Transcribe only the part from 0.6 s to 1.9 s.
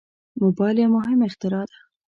یو مهم اختراع ده.